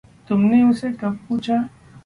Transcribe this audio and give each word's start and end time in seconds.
तुमने 0.29 0.63
उसे 0.63 0.91
कब 0.93 1.19
पूछा? 1.29 1.69